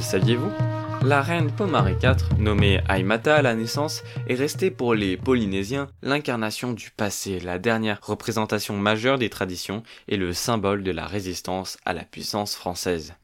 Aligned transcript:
saviez-vous? 0.00 0.50
La 1.02 1.20
reine 1.20 1.50
Pomare 1.50 1.90
IV, 1.90 2.38
nommée 2.38 2.80
Aimata 2.88 3.36
à 3.36 3.42
la 3.42 3.54
naissance, 3.54 4.02
est 4.28 4.34
restée 4.34 4.70
pour 4.70 4.94
les 4.94 5.16
Polynésiens 5.16 5.88
l'incarnation 6.02 6.72
du 6.72 6.90
passé, 6.90 7.40
la 7.40 7.58
dernière 7.58 7.98
représentation 8.02 8.76
majeure 8.76 9.18
des 9.18 9.28
traditions 9.28 9.82
et 10.08 10.16
le 10.16 10.32
symbole 10.32 10.82
de 10.82 10.90
la 10.90 11.06
résistance 11.06 11.76
à 11.84 11.92
la 11.92 12.04
puissance 12.04 12.56
française. 12.56 13.14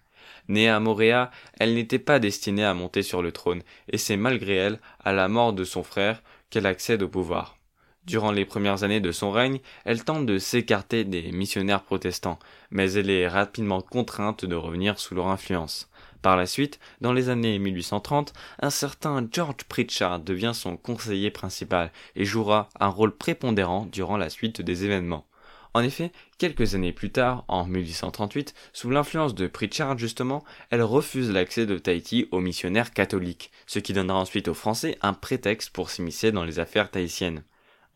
Née 0.48 0.68
à 0.68 0.80
Moréa, 0.80 1.30
elle 1.58 1.74
n'était 1.74 1.98
pas 1.98 2.18
destinée 2.18 2.64
à 2.64 2.74
monter 2.74 3.02
sur 3.02 3.22
le 3.22 3.32
trône, 3.32 3.62
et 3.88 3.98
c'est 3.98 4.16
malgré 4.16 4.56
elle, 4.56 4.80
à 5.04 5.12
la 5.12 5.28
mort 5.28 5.52
de 5.52 5.64
son 5.64 5.82
frère, 5.82 6.22
qu'elle 6.50 6.66
accède 6.66 7.02
au 7.02 7.08
pouvoir. 7.08 7.56
Durant 8.04 8.32
les 8.32 8.44
premières 8.44 8.82
années 8.82 9.00
de 9.00 9.12
son 9.12 9.30
règne, 9.30 9.60
elle 9.84 10.02
tente 10.02 10.26
de 10.26 10.38
s'écarter 10.38 11.04
des 11.04 11.32
missionnaires 11.32 11.82
protestants, 11.82 12.38
mais 12.70 12.92
elle 12.92 13.10
est 13.10 13.28
rapidement 13.28 13.80
contrainte 13.80 14.44
de 14.44 14.56
revenir 14.56 14.98
sous 14.98 15.14
leur 15.14 15.28
influence. 15.28 15.88
Par 16.22 16.36
la 16.36 16.46
suite, 16.46 16.78
dans 17.00 17.14
les 17.14 17.30
années 17.30 17.58
1830, 17.58 18.34
un 18.60 18.70
certain 18.70 19.26
George 19.32 19.64
Pritchard 19.68 20.20
devient 20.20 20.52
son 20.54 20.76
conseiller 20.76 21.30
principal 21.30 21.92
et 22.14 22.26
jouera 22.26 22.68
un 22.78 22.88
rôle 22.88 23.16
prépondérant 23.16 23.86
durant 23.86 24.18
la 24.18 24.28
suite 24.28 24.60
des 24.60 24.84
événements. 24.84 25.26
En 25.72 25.82
effet, 25.82 26.10
quelques 26.38 26.74
années 26.74 26.92
plus 26.92 27.10
tard, 27.10 27.44
en 27.46 27.64
1838, 27.64 28.54
sous 28.72 28.90
l'influence 28.90 29.34
de 29.34 29.46
Pritchard 29.46 29.96
justement, 29.96 30.44
elle 30.70 30.82
refuse 30.82 31.30
l'accès 31.30 31.64
de 31.64 31.78
Tahiti 31.78 32.26
aux 32.32 32.40
missionnaires 32.40 32.92
catholiques, 32.92 33.52
ce 33.66 33.78
qui 33.78 33.92
donnera 33.92 34.18
ensuite 34.18 34.48
aux 34.48 34.54
Français 34.54 34.98
un 35.00 35.14
prétexte 35.14 35.70
pour 35.70 35.90
s'immiscer 35.90 36.32
dans 36.32 36.44
les 36.44 36.58
affaires 36.58 36.90
tahitiennes. 36.90 37.44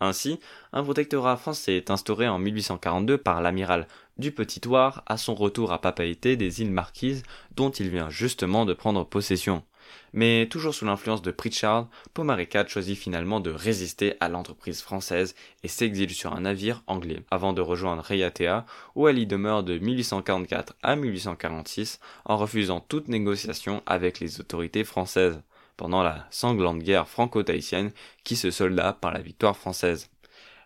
Ainsi, 0.00 0.38
un 0.72 0.82
protectorat 0.82 1.36
français 1.36 1.76
est 1.76 1.90
instauré 1.90 2.28
en 2.28 2.38
1842 2.38 3.18
par 3.18 3.40
l'amiral 3.40 3.86
du 4.18 4.32
Petit 4.32 4.60
Thouars 4.60 5.02
à 5.06 5.16
son 5.16 5.34
retour 5.34 5.72
à 5.72 5.80
Papeete 5.80 6.28
des 6.36 6.62
îles 6.62 6.70
Marquises 6.70 7.22
dont 7.56 7.70
il 7.70 7.90
vient 7.90 8.10
justement 8.10 8.64
de 8.64 8.74
prendre 8.74 9.04
possession. 9.04 9.64
Mais 10.12 10.48
toujours 10.50 10.74
sous 10.74 10.84
l'influence 10.84 11.22
de 11.22 11.30
Pritchard, 11.30 11.88
Pomaricat 12.14 12.66
choisit 12.66 12.96
finalement 12.96 13.40
de 13.40 13.50
résister 13.50 14.14
à 14.20 14.28
l'entreprise 14.28 14.80
française 14.80 15.34
et 15.62 15.68
s'exile 15.68 16.10
sur 16.10 16.32
un 16.34 16.42
navire 16.42 16.82
anglais, 16.86 17.22
avant 17.30 17.52
de 17.52 17.60
rejoindre 17.60 18.02
Rayatea, 18.02 18.64
où 18.94 19.08
elle 19.08 19.18
y 19.18 19.26
demeure 19.26 19.62
de 19.62 19.78
1844 19.78 20.74
à 20.82 20.96
1846 20.96 22.00
en 22.24 22.36
refusant 22.36 22.80
toute 22.80 23.08
négociation 23.08 23.82
avec 23.86 24.20
les 24.20 24.40
autorités 24.40 24.84
françaises 24.84 25.42
pendant 25.76 26.02
la 26.02 26.26
sanglante 26.30 26.80
guerre 26.80 27.08
franco-tahitienne 27.08 27.92
qui 28.24 28.36
se 28.36 28.50
solda 28.50 28.92
par 28.92 29.12
la 29.12 29.20
victoire 29.20 29.56
française. 29.56 30.10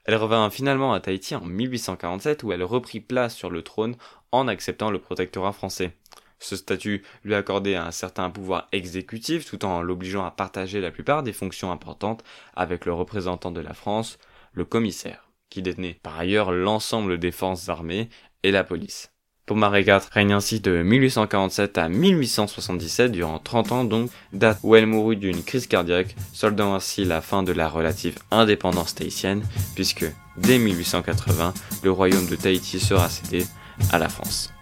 Elle 0.05 0.17
revint 0.17 0.49
finalement 0.49 0.95
à 0.95 1.01
Tahiti 1.01 1.35
en 1.35 1.45
1847 1.45 2.43
où 2.43 2.53
elle 2.53 2.63
reprit 2.63 3.01
place 3.01 3.37
sur 3.37 3.51
le 3.51 3.63
trône 3.63 3.95
en 4.33 4.49
acceptant 4.49 4.91
le 4.91 5.01
protectorat 5.01 5.53
français. 5.53 5.97
Ce 6.39 6.57
statut 6.57 7.05
lui 7.25 7.35
accordait 7.35 7.75
un 7.75 7.91
certain 7.91 8.31
pouvoir 8.31 8.69
exécutif 8.73 9.45
tout 9.45 9.65
en 9.65 9.83
l'obligeant 9.83 10.25
à 10.25 10.31
partager 10.31 10.81
la 10.81 10.91
plupart 10.91 11.23
des 11.23 11.33
fonctions 11.33 11.73
importantes 11.73 12.25
avec 12.55 12.87
le 12.87 12.93
représentant 12.95 13.51
de 13.51 13.61
la 13.61 13.75
France, 13.75 14.19
le 14.53 14.65
commissaire, 14.65 15.29
qui 15.51 15.63
détenait 15.63 15.99
par 16.03 16.19
ailleurs 16.19 16.53
l'ensemble 16.53 17.19
des 17.19 17.33
forces 17.33 17.69
armées 17.69 18.09
et 18.43 18.51
la 18.51 18.65
police. 18.65 19.13
Pomaré 19.49 19.81
IV 19.81 20.01
règne 20.13 20.35
ainsi 20.35 20.61
de 20.61 20.83
1847 20.83 21.79
à 21.79 21.89
1877 21.89 23.11
durant 23.11 23.39
30 23.39 23.73
ans 23.73 23.85
donc, 23.85 24.11
date 24.35 24.59
où 24.63 24.77
elle 24.77 24.87
mourut 24.87 25.17
d'une 25.17 25.43
crise 25.43 25.67
cardiaque, 25.67 26.15
soldant 26.35 26.75
ainsi 26.75 27.07
la 27.07 27.23
fin 27.23 27.43
de 27.43 27.53
la 27.53 27.67
relative 27.67 28.19
indépendance 28.31 28.95
tahitienne, 28.95 29.43
puisque 29.75 30.05
dès 30.37 30.59
1880, 30.59 31.55
le 31.83 31.91
royaume 31.91 32.27
de 32.27 32.37
Tahiti 32.37 32.79
sera 32.79 33.09
cédé 33.09 33.47
à 33.91 33.99
la 33.99 34.11
France. 34.11 34.53